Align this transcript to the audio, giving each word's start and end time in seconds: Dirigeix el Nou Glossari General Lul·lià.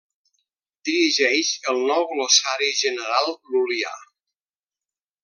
Dirigeix 0.87 1.51
el 1.73 1.77
Nou 1.91 2.07
Glossari 2.15 2.71
General 2.81 3.31
Lul·lià. 3.53 3.93